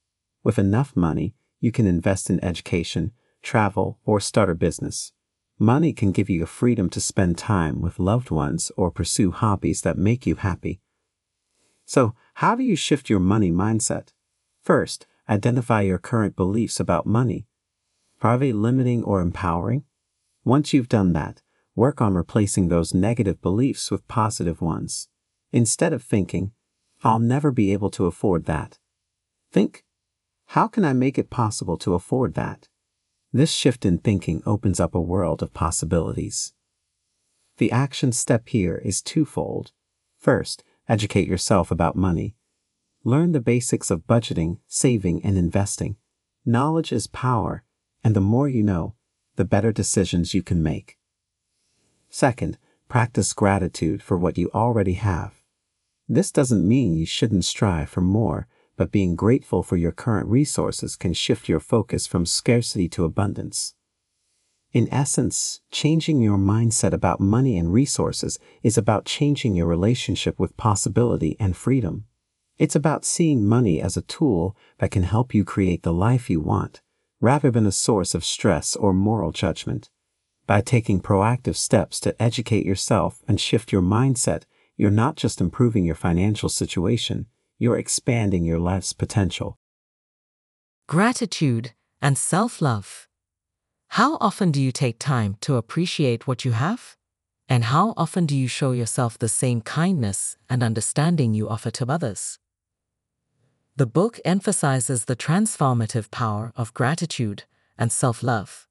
With 0.42 0.58
enough 0.58 0.96
money, 0.96 1.36
you 1.60 1.74
can 1.74 1.86
invest 1.86 2.30
in 2.30 2.42
education, 2.44 3.12
travel, 3.44 4.00
or 4.06 4.22
start 4.22 4.50
a 4.50 4.56
business. 4.56 5.12
Money 5.60 5.92
can 5.92 6.12
give 6.12 6.30
you 6.30 6.42
the 6.42 6.46
freedom 6.46 6.88
to 6.88 7.02
spend 7.02 7.36
time 7.36 7.82
with 7.82 7.98
loved 7.98 8.30
ones 8.30 8.72
or 8.78 8.92
pursue 8.92 9.32
hobbies 9.32 9.82
that 9.82 9.98
make 9.98 10.28
you 10.28 10.36
happy. 10.36 10.82
So, 11.84 12.14
how 12.36 12.54
do 12.54 12.64
you 12.64 12.76
shift 12.76 13.10
your 13.10 13.20
money 13.20 13.52
mindset? 13.52 14.10
First, 14.62 15.08
identify 15.28 15.82
your 15.82 15.98
current 15.98 16.36
beliefs 16.36 16.80
about 16.80 17.08
money. 17.08 17.48
Are 18.22 18.38
they 18.38 18.54
limiting 18.54 19.04
or 19.04 19.20
empowering? 19.20 19.84
Once 20.44 20.74
you've 20.74 20.90
done 20.90 21.14
that, 21.14 21.42
work 21.76 22.02
on 22.02 22.14
replacing 22.14 22.68
those 22.68 22.94
negative 22.94 23.42
beliefs 23.42 23.90
with 23.90 24.08
positive 24.08 24.62
ones. 24.62 25.08
Instead 25.52 25.92
of 25.92 26.04
thinking, 26.04 26.52
I'll 27.04 27.20
never 27.20 27.52
be 27.52 27.74
able 27.74 27.90
to 27.92 28.06
afford 28.06 28.46
that, 28.46 28.78
think, 29.52 29.86
how 30.52 30.68
can 30.68 30.86
I 30.86 30.94
make 30.94 31.18
it 31.18 31.32
possible 31.32 31.78
to 31.78 31.96
afford 31.96 32.36
that? 32.36 32.68
This 33.38 33.52
shift 33.52 33.86
in 33.86 34.00
thinking 34.00 34.42
opens 34.48 34.80
up 34.80 34.96
a 34.96 35.00
world 35.00 35.44
of 35.44 35.54
possibilities. 35.54 36.54
The 37.58 37.72
action 37.72 38.12
step 38.12 38.50
here 38.50 38.82
is 38.84 39.00
twofold. 39.00 39.74
First, 40.18 40.64
educate 40.90 41.28
yourself 41.28 41.70
about 41.70 41.96
money. 41.96 42.36
Learn 43.04 43.34
the 43.34 43.40
basics 43.40 43.92
of 43.92 44.08
budgeting, 44.08 44.58
saving, 44.66 45.24
and 45.24 45.38
investing. 45.38 45.98
Knowledge 46.48 46.92
is 46.92 47.06
power, 47.06 47.64
and 48.04 48.16
the 48.16 48.22
more 48.22 48.50
you 48.50 48.64
know, 48.64 48.96
the 49.36 49.46
better 49.46 49.72
decisions 49.72 50.34
you 50.34 50.42
can 50.42 50.64
make. 50.64 50.98
Second, 52.10 52.58
practice 52.90 53.34
gratitude 53.34 54.02
for 54.02 54.18
what 54.18 54.40
you 54.40 54.50
already 54.52 54.94
have. 54.94 55.44
This 56.10 56.32
doesn't 56.32 56.68
mean 56.68 56.96
you 56.96 57.06
shouldn't 57.06 57.46
strive 57.46 57.88
for 57.88 58.02
more, 58.02 58.48
but 58.78 58.92
being 58.92 59.16
grateful 59.16 59.64
for 59.64 59.76
your 59.76 59.92
current 59.92 60.30
resources 60.30 60.96
can 60.96 61.14
shift 61.14 61.50
your 61.50 61.60
focus 61.60 62.08
from 62.08 62.26
scarcity 62.26 62.88
to 62.88 63.04
abundance. 63.04 63.74
In 64.72 64.88
essence, 64.94 65.62
changing 65.72 66.22
your 66.22 66.38
mindset 66.38 66.94
about 66.94 67.20
money 67.20 67.58
and 67.58 67.74
resources 67.74 68.38
is 68.62 68.78
about 68.78 69.06
changing 69.06 69.56
your 69.56 69.66
relationship 69.66 70.40
with 70.40 70.58
possibility 70.58 71.36
and 71.40 71.58
freedom. 71.58 72.06
It's 72.58 72.76
about 72.76 73.06
seeing 73.06 73.46
money 73.46 73.82
as 73.82 73.98
a 73.98 74.02
tool 74.04 74.56
that 74.78 74.92
can 74.92 75.04
help 75.04 75.34
you 75.34 75.44
create 75.44 75.84
the 75.84 75.94
life 75.94 76.30
you 76.30 76.40
want, 76.40 76.82
rather 77.20 77.50
than 77.50 77.66
a 77.66 77.72
source 77.72 78.14
of 78.14 78.26
stress 78.26 78.76
or 78.76 78.94
moral 78.94 79.32
judgment. 79.32 79.90
By 80.46 80.62
taking 80.62 81.02
proactive 81.02 81.56
steps 81.56 82.00
to 82.02 82.22
educate 82.22 82.66
yourself 82.66 83.22
and 83.28 83.40
shift 83.40 83.72
your 83.72 83.82
mindset, 83.82 84.44
you're 84.76 84.92
not 84.92 85.16
just 85.16 85.42
improving 85.42 85.86
your 85.86 85.96
financial 85.96 86.50
situation, 86.50 87.26
you're 87.60 87.78
expanding 87.78 88.46
your 88.46 88.60
life's 88.60 88.94
potential. 88.94 89.58
Gratitude 90.88 91.74
and 92.02 92.18
self 92.18 92.62
love. 92.62 93.08
How 93.90 94.18
often 94.22 94.52
do 94.52 94.62
you 94.62 94.72
take 94.72 95.00
time 95.00 95.38
to 95.42 95.56
appreciate 95.56 96.28
what 96.28 96.46
you 96.46 96.52
have? 96.52 96.96
And 97.50 97.66
how 97.66 97.94
often 97.96 98.26
do 98.26 98.36
you 98.36 98.48
show 98.48 98.72
yourself 98.74 99.18
the 99.18 99.30
same 99.30 99.62
kindness 99.62 100.38
and 100.50 100.62
understanding 100.62 101.34
you 101.34 101.48
offer 101.48 101.72
to 101.72 101.86
others? 101.90 102.40
The 103.78 103.86
book 103.86 104.20
emphasizes 104.26 105.06
the 105.06 105.16
transformative 105.16 106.12
power 106.12 106.52
of 106.56 106.74
gratitude 106.74 107.44
and 107.78 107.92
self 107.92 108.22
love. 108.24 108.68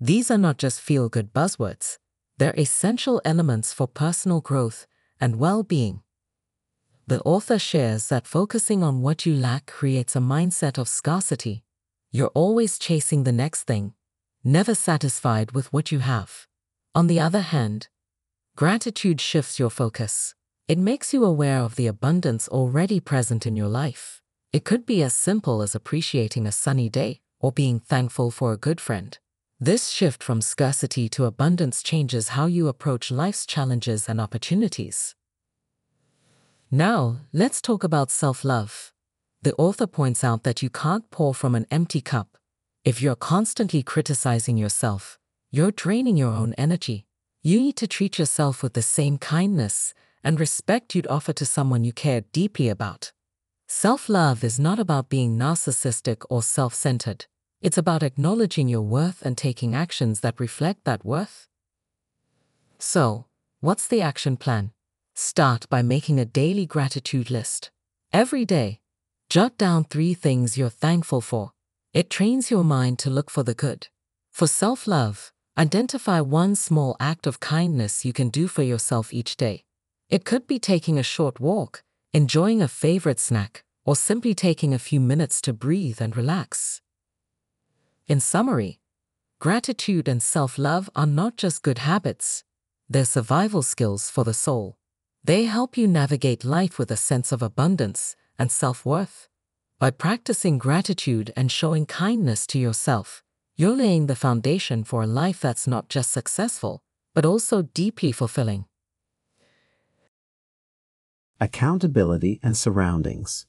These 0.00 0.30
are 0.30 0.38
not 0.38 0.58
just 0.58 0.80
feel 0.80 1.08
good 1.08 1.32
buzzwords, 1.32 1.98
they're 2.38 2.54
essential 2.56 3.20
elements 3.24 3.72
for 3.72 3.86
personal 3.86 4.40
growth 4.40 4.86
and 5.20 5.36
well 5.36 5.62
being. 5.62 6.02
The 7.06 7.20
author 7.22 7.58
shares 7.58 8.08
that 8.08 8.26
focusing 8.26 8.82
on 8.82 9.02
what 9.02 9.26
you 9.26 9.34
lack 9.34 9.66
creates 9.66 10.14
a 10.14 10.20
mindset 10.20 10.78
of 10.78 10.88
scarcity. 10.88 11.64
You're 12.12 12.28
always 12.28 12.78
chasing 12.78 13.24
the 13.24 13.32
next 13.32 13.64
thing, 13.64 13.94
never 14.44 14.74
satisfied 14.74 15.52
with 15.52 15.72
what 15.72 15.90
you 15.90 15.98
have. 15.98 16.46
On 16.94 17.08
the 17.08 17.18
other 17.18 17.40
hand, 17.40 17.88
gratitude 18.56 19.20
shifts 19.20 19.58
your 19.58 19.70
focus. 19.70 20.34
It 20.68 20.78
makes 20.78 21.12
you 21.12 21.24
aware 21.24 21.60
of 21.60 21.74
the 21.74 21.88
abundance 21.88 22.48
already 22.48 23.00
present 23.00 23.46
in 23.46 23.56
your 23.56 23.68
life. 23.68 24.22
It 24.52 24.64
could 24.64 24.86
be 24.86 25.02
as 25.02 25.14
simple 25.14 25.62
as 25.62 25.74
appreciating 25.74 26.46
a 26.46 26.52
sunny 26.52 26.88
day 26.88 27.20
or 27.40 27.50
being 27.50 27.80
thankful 27.80 28.30
for 28.30 28.52
a 28.52 28.58
good 28.58 28.80
friend. 28.80 29.18
This 29.58 29.88
shift 29.88 30.22
from 30.22 30.40
scarcity 30.40 31.08
to 31.10 31.24
abundance 31.24 31.82
changes 31.82 32.30
how 32.30 32.46
you 32.46 32.68
approach 32.68 33.10
life's 33.10 33.46
challenges 33.46 34.08
and 34.08 34.20
opportunities. 34.20 35.14
Now, 36.74 37.18
let's 37.34 37.60
talk 37.60 37.84
about 37.84 38.10
self 38.10 38.44
love. 38.44 38.94
The 39.42 39.54
author 39.56 39.86
points 39.86 40.24
out 40.24 40.42
that 40.44 40.62
you 40.62 40.70
can't 40.70 41.10
pour 41.10 41.34
from 41.34 41.54
an 41.54 41.66
empty 41.70 42.00
cup. 42.00 42.38
If 42.82 43.02
you're 43.02 43.14
constantly 43.14 43.82
criticizing 43.82 44.56
yourself, 44.56 45.18
you're 45.50 45.70
draining 45.70 46.16
your 46.16 46.32
own 46.32 46.54
energy. 46.54 47.04
You 47.42 47.60
need 47.60 47.76
to 47.76 47.86
treat 47.86 48.18
yourself 48.18 48.62
with 48.62 48.72
the 48.72 48.80
same 48.80 49.18
kindness 49.18 49.92
and 50.24 50.40
respect 50.40 50.94
you'd 50.94 51.06
offer 51.08 51.34
to 51.34 51.44
someone 51.44 51.84
you 51.84 51.92
care 51.92 52.22
deeply 52.32 52.70
about. 52.70 53.12
Self 53.68 54.08
love 54.08 54.42
is 54.42 54.58
not 54.58 54.78
about 54.78 55.10
being 55.10 55.36
narcissistic 55.36 56.24
or 56.30 56.42
self 56.42 56.72
centered, 56.72 57.26
it's 57.60 57.76
about 57.76 58.02
acknowledging 58.02 58.68
your 58.68 58.80
worth 58.80 59.20
and 59.20 59.36
taking 59.36 59.74
actions 59.74 60.20
that 60.20 60.40
reflect 60.40 60.84
that 60.84 61.04
worth. 61.04 61.48
So, 62.78 63.26
what's 63.60 63.86
the 63.86 64.00
action 64.00 64.38
plan? 64.38 64.70
Start 65.14 65.68
by 65.68 65.82
making 65.82 66.18
a 66.18 66.24
daily 66.24 66.64
gratitude 66.64 67.30
list. 67.30 67.70
Every 68.14 68.46
day, 68.46 68.80
jot 69.28 69.58
down 69.58 69.84
three 69.84 70.14
things 70.14 70.56
you're 70.56 70.70
thankful 70.70 71.20
for. 71.20 71.52
It 71.92 72.08
trains 72.08 72.50
your 72.50 72.64
mind 72.64 72.98
to 73.00 73.10
look 73.10 73.28
for 73.28 73.42
the 73.42 73.54
good. 73.54 73.88
For 74.30 74.46
self 74.46 74.86
love, 74.86 75.30
identify 75.58 76.20
one 76.20 76.54
small 76.54 76.96
act 76.98 77.26
of 77.26 77.40
kindness 77.40 78.06
you 78.06 78.14
can 78.14 78.30
do 78.30 78.48
for 78.48 78.62
yourself 78.62 79.12
each 79.12 79.36
day. 79.36 79.64
It 80.08 80.24
could 80.24 80.46
be 80.46 80.58
taking 80.58 80.98
a 80.98 81.02
short 81.02 81.40
walk, 81.40 81.82
enjoying 82.14 82.62
a 82.62 82.68
favorite 82.68 83.20
snack, 83.20 83.64
or 83.84 83.96
simply 83.96 84.34
taking 84.34 84.72
a 84.72 84.78
few 84.78 85.00
minutes 85.00 85.42
to 85.42 85.52
breathe 85.52 86.00
and 86.00 86.16
relax. 86.16 86.80
In 88.06 88.18
summary, 88.18 88.80
gratitude 89.40 90.08
and 90.08 90.22
self 90.22 90.56
love 90.58 90.88
are 90.96 91.06
not 91.06 91.36
just 91.36 91.62
good 91.62 91.78
habits, 91.78 92.44
they're 92.88 93.04
survival 93.04 93.62
skills 93.62 94.08
for 94.08 94.24
the 94.24 94.34
soul. 94.34 94.78
They 95.24 95.44
help 95.44 95.76
you 95.76 95.86
navigate 95.86 96.44
life 96.44 96.80
with 96.80 96.90
a 96.90 96.96
sense 96.96 97.30
of 97.30 97.42
abundance 97.42 98.16
and 98.38 98.50
self 98.50 98.84
worth. 98.84 99.28
By 99.78 99.90
practicing 99.90 100.58
gratitude 100.58 101.32
and 101.36 101.50
showing 101.50 101.86
kindness 101.86 102.44
to 102.48 102.58
yourself, 102.58 103.22
you're 103.56 103.76
laying 103.76 104.06
the 104.06 104.16
foundation 104.16 104.82
for 104.82 105.02
a 105.02 105.06
life 105.06 105.40
that's 105.40 105.68
not 105.68 105.88
just 105.88 106.10
successful, 106.10 106.82
but 107.14 107.24
also 107.24 107.62
deeply 107.62 108.10
fulfilling. 108.10 108.64
Accountability 111.40 112.40
and 112.42 112.56
surroundings. 112.56 113.46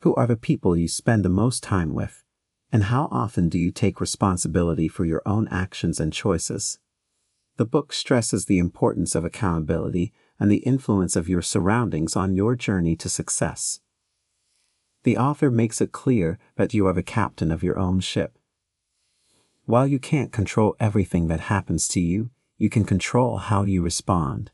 Who 0.00 0.14
are 0.16 0.26
the 0.26 0.36
people 0.36 0.76
you 0.76 0.88
spend 0.88 1.24
the 1.24 1.28
most 1.28 1.62
time 1.62 1.94
with? 1.94 2.24
And 2.72 2.84
how 2.84 3.08
often 3.12 3.48
do 3.48 3.58
you 3.58 3.70
take 3.70 4.00
responsibility 4.00 4.88
for 4.88 5.04
your 5.04 5.22
own 5.24 5.46
actions 5.48 6.00
and 6.00 6.12
choices? 6.12 6.78
The 7.58 7.64
book 7.64 7.92
stresses 7.92 8.44
the 8.44 8.58
importance 8.58 9.14
of 9.14 9.24
accountability 9.24 10.12
and 10.38 10.50
the 10.50 10.58
influence 10.58 11.16
of 11.16 11.28
your 11.28 11.42
surroundings 11.42 12.16
on 12.16 12.34
your 12.34 12.54
journey 12.54 12.96
to 12.96 13.08
success. 13.08 13.80
The 15.04 15.16
author 15.16 15.50
makes 15.50 15.80
it 15.80 15.92
clear 15.92 16.38
that 16.56 16.74
you 16.74 16.86
are 16.86 16.92
the 16.92 17.02
captain 17.02 17.50
of 17.50 17.62
your 17.62 17.78
own 17.78 18.00
ship. 18.00 18.38
While 19.64 19.86
you 19.86 19.98
can't 19.98 20.32
control 20.32 20.76
everything 20.80 21.28
that 21.28 21.40
happens 21.40 21.88
to 21.88 22.00
you, 22.00 22.30
you 22.56 22.70
can 22.70 22.84
control 22.84 23.38
how 23.38 23.64
you 23.64 23.82
respond. 23.82 24.50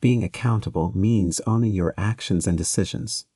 Being 0.00 0.24
accountable 0.24 0.92
means 0.96 1.40
owning 1.46 1.72
your 1.72 1.94
actions 1.96 2.46
and 2.46 2.56
decisions. 2.56 3.26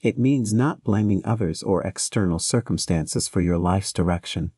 It 0.00 0.18
means 0.18 0.52
not 0.52 0.84
blaming 0.84 1.22
others 1.24 1.62
or 1.62 1.82
external 1.82 2.38
circumstances 2.38 3.28
for 3.28 3.40
your 3.40 3.58
life's 3.58 3.92
direction. 3.92 4.52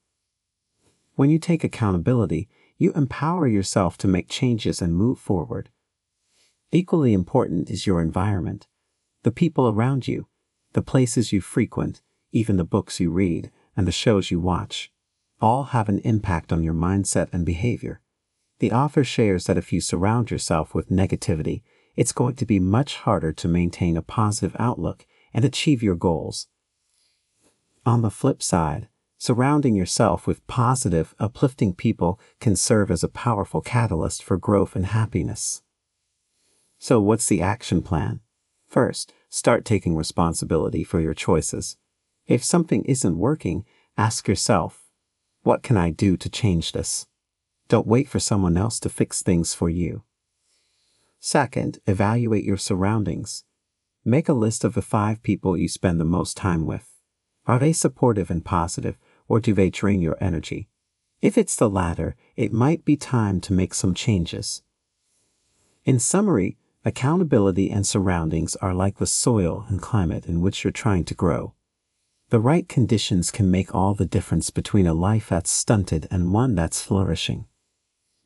When 1.16 1.30
you 1.30 1.38
take 1.38 1.64
accountability, 1.64 2.48
you 2.76 2.92
empower 2.92 3.46
yourself 3.46 3.96
to 3.98 4.08
make 4.08 4.28
changes 4.28 4.82
and 4.82 4.94
move 4.94 5.18
forward. 5.18 5.70
Equally 6.74 7.12
important 7.12 7.70
is 7.70 7.86
your 7.86 8.02
environment, 8.02 8.66
the 9.22 9.30
people 9.30 9.68
around 9.68 10.08
you, 10.08 10.26
the 10.72 10.82
places 10.82 11.32
you 11.32 11.40
frequent, 11.40 12.02
even 12.32 12.56
the 12.56 12.64
books 12.64 12.98
you 12.98 13.12
read, 13.12 13.52
and 13.76 13.86
the 13.86 13.92
shows 13.92 14.32
you 14.32 14.40
watch. 14.40 14.90
All 15.40 15.66
have 15.66 15.88
an 15.88 16.00
impact 16.00 16.52
on 16.52 16.64
your 16.64 16.74
mindset 16.74 17.28
and 17.32 17.46
behavior. 17.46 18.00
The 18.58 18.72
author 18.72 19.04
shares 19.04 19.44
that 19.44 19.56
if 19.56 19.72
you 19.72 19.80
surround 19.80 20.32
yourself 20.32 20.74
with 20.74 20.90
negativity, 20.90 21.62
it's 21.94 22.10
going 22.10 22.34
to 22.34 22.44
be 22.44 22.58
much 22.58 22.96
harder 22.96 23.32
to 23.32 23.46
maintain 23.46 23.96
a 23.96 24.02
positive 24.02 24.56
outlook 24.58 25.06
and 25.32 25.44
achieve 25.44 25.80
your 25.80 25.94
goals. 25.94 26.48
On 27.86 28.02
the 28.02 28.10
flip 28.10 28.42
side, 28.42 28.88
surrounding 29.16 29.76
yourself 29.76 30.26
with 30.26 30.44
positive, 30.48 31.14
uplifting 31.20 31.72
people 31.72 32.18
can 32.40 32.56
serve 32.56 32.90
as 32.90 33.04
a 33.04 33.08
powerful 33.08 33.60
catalyst 33.60 34.24
for 34.24 34.36
growth 34.36 34.74
and 34.74 34.86
happiness. 34.86 35.62
So, 36.84 37.00
what's 37.00 37.28
the 37.28 37.40
action 37.40 37.80
plan? 37.80 38.20
First, 38.66 39.14
start 39.30 39.64
taking 39.64 39.96
responsibility 39.96 40.84
for 40.84 41.00
your 41.00 41.14
choices. 41.14 41.78
If 42.26 42.44
something 42.44 42.84
isn't 42.84 43.16
working, 43.16 43.64
ask 43.96 44.28
yourself, 44.28 44.84
what 45.44 45.62
can 45.62 45.78
I 45.78 45.88
do 45.88 46.18
to 46.18 46.28
change 46.28 46.72
this? 46.72 47.06
Don't 47.68 47.86
wait 47.86 48.06
for 48.06 48.20
someone 48.20 48.58
else 48.58 48.78
to 48.80 48.90
fix 48.90 49.22
things 49.22 49.54
for 49.54 49.70
you. 49.70 50.02
Second, 51.18 51.78
evaluate 51.86 52.44
your 52.44 52.58
surroundings. 52.58 53.44
Make 54.04 54.28
a 54.28 54.34
list 54.34 54.62
of 54.62 54.74
the 54.74 54.82
five 54.82 55.22
people 55.22 55.56
you 55.56 55.68
spend 55.70 55.98
the 55.98 56.04
most 56.04 56.36
time 56.36 56.66
with. 56.66 56.90
Are 57.46 57.58
they 57.58 57.72
supportive 57.72 58.30
and 58.30 58.44
positive, 58.44 58.98
or 59.26 59.40
do 59.40 59.54
they 59.54 59.70
drain 59.70 60.02
your 60.02 60.18
energy? 60.20 60.68
If 61.22 61.38
it's 61.38 61.56
the 61.56 61.70
latter, 61.70 62.14
it 62.36 62.52
might 62.52 62.84
be 62.84 62.98
time 62.98 63.40
to 63.40 63.54
make 63.54 63.72
some 63.72 63.94
changes. 63.94 64.60
In 65.86 65.98
summary, 65.98 66.58
Accountability 66.86 67.70
and 67.70 67.86
surroundings 67.86 68.56
are 68.56 68.74
like 68.74 68.98
the 68.98 69.06
soil 69.06 69.64
and 69.68 69.80
climate 69.80 70.26
in 70.26 70.42
which 70.42 70.62
you're 70.62 70.70
trying 70.70 71.04
to 71.04 71.14
grow. 71.14 71.54
The 72.28 72.40
right 72.40 72.68
conditions 72.68 73.30
can 73.30 73.50
make 73.50 73.74
all 73.74 73.94
the 73.94 74.04
difference 74.04 74.50
between 74.50 74.86
a 74.86 74.92
life 74.92 75.30
that's 75.30 75.50
stunted 75.50 76.06
and 76.10 76.30
one 76.30 76.54
that's 76.54 76.82
flourishing. 76.82 77.46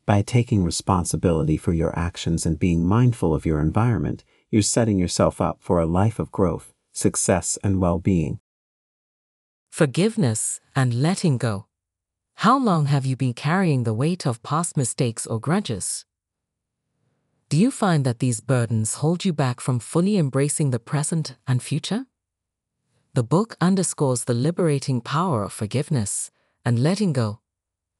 By 0.05 0.23
taking 0.23 0.65
responsibility 0.65 1.55
for 1.55 1.71
your 1.71 1.97
actions 1.97 2.45
and 2.45 2.59
being 2.59 2.85
mindful 2.85 3.33
of 3.33 3.45
your 3.45 3.61
environment, 3.61 4.25
you're 4.49 4.61
setting 4.61 4.97
yourself 4.97 5.39
up 5.39 5.61
for 5.61 5.79
a 5.79 5.85
life 5.85 6.19
of 6.19 6.31
growth, 6.31 6.73
success, 6.91 7.57
and 7.63 7.79
well 7.79 7.99
being. 7.99 8.41
Forgiveness 9.69 10.59
and 10.75 11.01
letting 11.01 11.37
go. 11.37 11.67
How 12.35 12.57
long 12.57 12.87
have 12.87 13.05
you 13.05 13.15
been 13.15 13.33
carrying 13.33 13.83
the 13.83 13.93
weight 13.93 14.25
of 14.27 14.43
past 14.43 14.75
mistakes 14.75 15.25
or 15.25 15.39
grudges? 15.39 16.05
Do 17.49 17.57
you 17.57 17.71
find 17.71 18.05
that 18.05 18.19
these 18.19 18.41
burdens 18.41 18.95
hold 19.01 19.25
you 19.25 19.33
back 19.33 19.59
from 19.59 19.79
fully 19.79 20.19
embracing 20.19 20.69
the 20.69 20.77
present 20.77 21.35
and 21.47 21.63
future? 21.63 22.05
The 23.15 23.23
book 23.23 23.57
underscores 23.59 24.25
the 24.25 24.35
liberating 24.35 25.01
power 25.01 25.41
of 25.41 25.51
forgiveness 25.51 26.29
and 26.63 26.83
letting 26.83 27.11
go. 27.11 27.39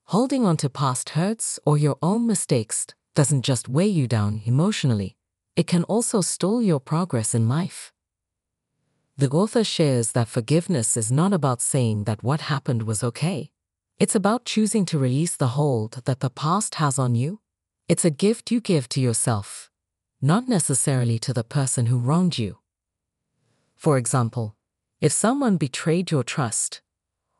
Holding 0.06 0.46
on 0.46 0.56
to 0.58 0.70
past 0.70 1.10
hurts 1.10 1.60
or 1.66 1.80
your 1.80 1.98
own 2.00 2.28
mistakes 2.28 2.86
doesn't 3.16 3.42
just 3.42 3.68
weigh 3.68 3.88
you 3.88 4.08
down 4.08 4.44
emotionally, 4.46 5.18
it 5.56 5.66
can 5.66 5.84
also 5.86 6.22
stall 6.22 6.62
your 6.62 6.80
progress 6.80 7.34
in 7.34 7.50
life. 7.50 7.92
The 9.18 9.30
author 9.30 9.64
shares 9.64 10.12
that 10.12 10.28
forgiveness 10.28 10.96
is 10.96 11.12
not 11.12 11.34
about 11.34 11.60
saying 11.60 12.04
that 12.04 12.24
what 12.24 12.42
happened 12.42 12.84
was 12.84 13.04
okay. 13.04 13.50
It's 13.98 14.14
about 14.14 14.46
choosing 14.46 14.86
to 14.86 15.00
release 15.00 15.36
the 15.36 15.54
hold 15.58 16.04
that 16.06 16.20
the 16.20 16.30
past 16.30 16.76
has 16.76 17.00
on 17.00 17.16
you 17.16 17.40
it's 17.90 18.06
a 18.06 18.12
gift 18.12 18.52
you 18.52 18.62
give 18.62 18.88
to 18.88 19.02
yourself. 19.02 19.66
not 20.22 20.50
necessarily 20.50 21.18
to 21.18 21.34
the 21.34 21.46
person 21.46 21.86
who 21.86 21.98
wronged 21.98 22.38
you. 22.38 22.58
For 23.78 23.98
example, 23.98 24.54
if 25.00 25.14
someone 25.14 25.56
betrayed 25.56 26.12
your 26.12 26.24
trust, 26.24 26.82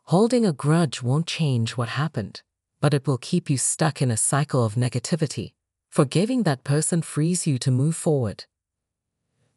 holding 0.06 0.46
a 0.46 0.54
grudge 0.54 1.04
won't 1.04 1.28
change 1.28 1.76
what 1.76 1.90
happened, 1.90 2.42
but 2.80 2.94
it 2.94 3.06
will 3.06 3.18
keep 3.18 3.50
you 3.50 3.58
stuck 3.58 4.02
in 4.02 4.10
a 4.10 4.24
cycle 4.32 4.64
of 4.64 4.76
negativity. 4.76 5.52
Forgiving 5.90 6.44
that 6.44 6.64
person 6.64 7.02
frees 7.02 7.46
you 7.46 7.58
to 7.60 7.70
move 7.70 7.98
forward. 7.98 8.46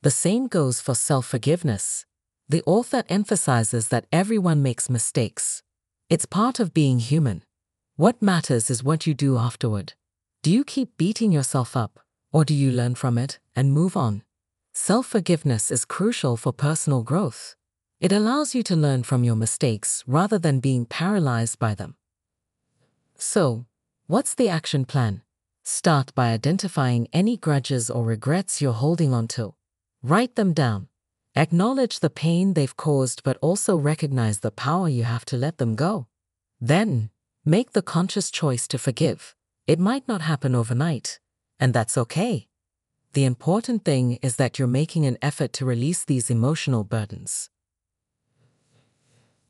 The 0.02 0.10
same 0.10 0.48
goes 0.48 0.80
for 0.80 0.96
self 0.96 1.24
forgiveness. 1.26 2.04
The 2.48 2.64
author 2.66 3.04
emphasizes 3.08 3.86
that 3.88 4.06
everyone 4.10 4.62
makes 4.62 4.90
mistakes. 4.90 5.62
It's 6.10 6.26
part 6.26 6.58
of 6.58 6.74
being 6.74 6.98
human. 6.98 7.44
What 7.94 8.20
matters 8.20 8.68
is 8.68 8.82
what 8.82 9.06
you 9.06 9.14
do 9.14 9.38
afterward. 9.38 9.94
Do 10.42 10.50
you 10.50 10.64
keep 10.64 10.96
beating 10.96 11.30
yourself 11.30 11.76
up, 11.76 12.00
or 12.32 12.44
do 12.44 12.52
you 12.52 12.72
learn 12.72 12.96
from 12.96 13.16
it 13.16 13.38
and 13.54 13.72
move 13.72 13.96
on? 13.96 14.24
Self 14.74 15.06
forgiveness 15.06 15.70
is 15.70 15.84
crucial 15.84 16.36
for 16.36 16.52
personal 16.52 17.04
growth. 17.04 17.54
It 18.00 18.10
allows 18.10 18.52
you 18.52 18.64
to 18.64 18.74
learn 18.74 19.04
from 19.04 19.22
your 19.22 19.36
mistakes 19.36 20.02
rather 20.04 20.40
than 20.40 20.58
being 20.58 20.84
paralyzed 20.84 21.60
by 21.60 21.76
them. 21.76 21.94
So, 23.14 23.66
what's 24.08 24.34
the 24.34 24.48
action 24.48 24.84
plan? 24.84 25.22
Start 25.62 26.12
by 26.16 26.32
identifying 26.32 27.06
any 27.12 27.36
grudges 27.36 27.88
or 27.88 28.04
regrets 28.04 28.60
you're 28.60 28.72
holding 28.72 29.14
on 29.14 29.28
to. 29.28 29.54
Write 30.02 30.34
them 30.34 30.52
down. 30.52 30.88
Acknowledge 31.36 32.00
the 32.00 32.10
pain 32.10 32.54
they've 32.54 32.76
caused, 32.76 33.22
but 33.22 33.38
also 33.40 33.76
recognize 33.76 34.40
the 34.40 34.50
power 34.50 34.88
you 34.88 35.04
have 35.04 35.24
to 35.26 35.36
let 35.36 35.58
them 35.58 35.76
go. 35.76 36.08
Then, 36.60 37.10
make 37.44 37.74
the 37.74 37.82
conscious 37.82 38.28
choice 38.28 38.66
to 38.66 38.76
forgive. 38.76 39.36
It 39.66 39.78
might 39.78 40.08
not 40.08 40.22
happen 40.22 40.54
overnight, 40.54 41.20
and 41.60 41.72
that's 41.72 41.96
okay. 41.96 42.48
The 43.12 43.24
important 43.24 43.84
thing 43.84 44.18
is 44.22 44.36
that 44.36 44.58
you're 44.58 44.66
making 44.66 45.06
an 45.06 45.18
effort 45.22 45.52
to 45.54 45.64
release 45.64 46.04
these 46.04 46.30
emotional 46.30 46.82
burdens. 46.82 47.48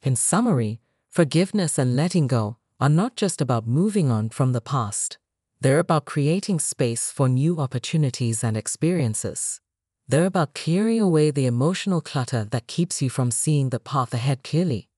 In 0.03 0.17
summary, 0.17 0.81
forgiveness 1.09 1.79
and 1.79 1.97
letting 1.97 2.27
go 2.27 2.57
are 2.81 2.89
not 2.89 3.17
just 3.17 3.41
about 3.41 3.67
moving 3.67 4.11
on 4.11 4.29
from 4.29 4.53
the 4.53 4.61
past. 4.61 5.17
They're 5.61 5.79
about 5.79 6.05
creating 6.05 6.59
space 6.59 7.11
for 7.11 7.29
new 7.29 7.59
opportunities 7.61 8.43
and 8.43 8.57
experiences. 8.57 9.61
They're 10.09 10.27
about 10.27 10.55
clearing 10.55 11.01
away 11.01 11.31
the 11.31 11.47
emotional 11.47 12.01
clutter 12.01 12.45
that 12.51 12.67
keeps 12.67 13.01
you 13.01 13.09
from 13.09 13.31
seeing 13.31 13.71
the 13.71 13.79
path 13.79 14.13
ahead 14.13 14.43
clearly. 14.43 14.89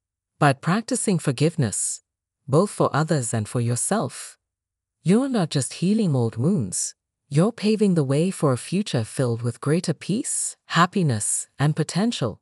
By 0.41 0.55
practicing 0.55 1.19
forgiveness, 1.19 2.01
both 2.49 2.71
for 2.71 2.89
others 2.97 3.35
and 3.35 3.47
for 3.47 3.61
yourself, 3.61 4.39
you're 5.07 5.29
not 5.29 5.51
just 5.51 5.75
healing 5.75 6.17
old 6.17 6.39
wounds, 6.39 6.95
you're 7.29 7.53
paving 7.53 7.95
the 7.95 8.03
way 8.03 8.31
for 8.31 8.55
a 8.55 8.57
future 8.57 9.05
filled 9.05 9.43
with 9.43 9.61
greater 9.61 9.93
peace, 9.93 10.57
happiness, 10.69 11.47
and 11.59 11.77
potential. 11.77 12.41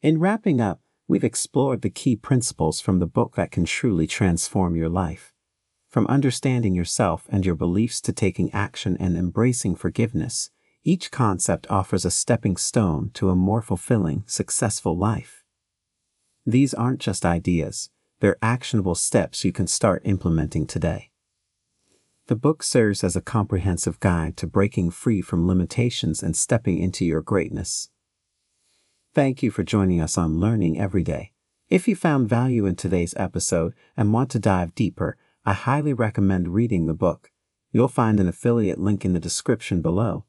In 0.00 0.18
wrapping 0.18 0.58
up, 0.58 0.80
we've 1.06 1.22
explored 1.22 1.82
the 1.82 1.90
key 1.90 2.16
principles 2.16 2.80
from 2.80 2.98
the 2.98 3.06
book 3.06 3.34
that 3.36 3.50
can 3.50 3.66
truly 3.66 4.06
transform 4.06 4.74
your 4.74 4.88
life. 4.88 5.34
From 5.86 6.06
understanding 6.06 6.74
yourself 6.74 7.26
and 7.28 7.44
your 7.44 7.56
beliefs 7.56 8.00
to 8.00 8.12
taking 8.14 8.50
action 8.54 8.96
and 8.98 9.18
embracing 9.18 9.76
forgiveness, 9.76 10.48
each 10.82 11.10
concept 11.10 11.66
offers 11.68 12.06
a 12.06 12.10
stepping 12.10 12.56
stone 12.56 13.10
to 13.12 13.28
a 13.28 13.36
more 13.36 13.60
fulfilling, 13.60 14.24
successful 14.26 14.96
life. 14.96 15.44
These 16.46 16.72
aren't 16.72 17.00
just 17.00 17.26
ideas, 17.26 17.90
they're 18.20 18.38
actionable 18.40 18.94
steps 18.94 19.44
you 19.44 19.52
can 19.52 19.66
start 19.66 20.02
implementing 20.04 20.66
today. 20.66 21.10
The 22.28 22.36
book 22.36 22.62
serves 22.62 23.02
as 23.02 23.16
a 23.16 23.20
comprehensive 23.20 23.98
guide 23.98 24.36
to 24.36 24.46
breaking 24.46 24.92
free 24.92 25.20
from 25.20 25.48
limitations 25.48 26.22
and 26.22 26.36
stepping 26.36 26.78
into 26.78 27.04
your 27.04 27.22
greatness. 27.22 27.90
Thank 29.12 29.42
you 29.42 29.50
for 29.50 29.64
joining 29.64 30.00
us 30.00 30.16
on 30.16 30.38
Learning 30.38 30.78
Every 30.78 31.02
Day. 31.02 31.32
If 31.68 31.88
you 31.88 31.96
found 31.96 32.28
value 32.28 32.66
in 32.66 32.76
today's 32.76 33.14
episode 33.16 33.74
and 33.96 34.12
want 34.12 34.30
to 34.30 34.38
dive 34.38 34.74
deeper, 34.74 35.16
I 35.44 35.54
highly 35.54 35.92
recommend 35.92 36.54
reading 36.54 36.86
the 36.86 36.94
book. 36.94 37.32
You'll 37.72 37.88
find 37.88 38.20
an 38.20 38.28
affiliate 38.28 38.78
link 38.78 39.04
in 39.04 39.12
the 39.12 39.20
description 39.20 39.82
below. 39.82 40.24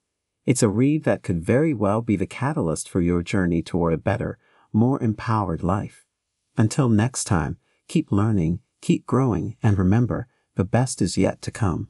It's 0.45 0.63
a 0.63 0.69
read 0.69 1.03
that 1.03 1.21
could 1.21 1.43
very 1.43 1.73
well 1.73 2.01
be 2.01 2.15
the 2.15 2.25
catalyst 2.25 2.89
for 2.89 3.01
your 3.01 3.21
journey 3.21 3.61
toward 3.61 3.93
a 3.93 3.97
better, 3.97 4.39
more 4.73 5.01
empowered 5.01 5.61
life. 5.61 6.05
Until 6.57 6.89
next 6.89 7.25
time, 7.25 7.57
keep 7.91 8.09
learning, 8.09 8.57
keep 8.81 9.05
growing, 9.05 9.57
and 9.61 9.77
remember, 9.77 10.25
the 10.55 10.63
best 10.63 11.01
is 11.01 11.17
yet 11.17 11.41
to 11.41 11.51
come. 11.51 11.79